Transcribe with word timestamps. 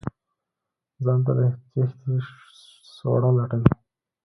ځان 1.03 1.19
ته 1.25 1.31
د 1.37 1.39
تېښتې 1.71 2.15
سوړه 2.95 3.29
لټوي. 3.37 3.71